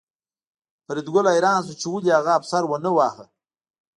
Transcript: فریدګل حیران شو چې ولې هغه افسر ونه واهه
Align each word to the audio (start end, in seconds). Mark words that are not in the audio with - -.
فریدګل 0.85 1.25
حیران 1.33 1.59
شو 1.67 1.73
چې 1.81 1.87
ولې 1.89 2.11
هغه 2.17 2.31
افسر 2.39 2.63
ونه 2.67 2.91
واهه 2.97 3.25